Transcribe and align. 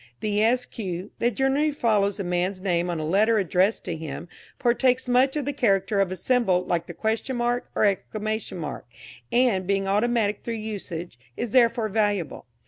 The 0.19 0.41
"Esq." 0.43 0.77
that 1.19 1.35
generally 1.35 1.69
follows 1.69 2.19
a 2.19 2.23
man's 2.23 2.59
name 2.59 2.89
on 2.89 2.99
a 2.99 3.05
letter 3.05 3.37
addressed 3.37 3.85
to 3.85 3.95
him 3.95 4.27
partakes 4.57 5.07
much 5.07 5.35
of 5.35 5.45
the 5.45 5.53
character 5.53 5.99
of 5.99 6.11
a 6.11 6.15
symbol 6.15 6.65
like 6.65 6.87
the"?" 6.87 6.97
or"!", 8.59 8.81
and, 9.31 9.67
being 9.67 9.87
automatic 9.87 10.41
through 10.43 10.55
usage, 10.55 11.19
is 11.37 11.51
therefore 11.51 11.87
valuable. 11.87 12.47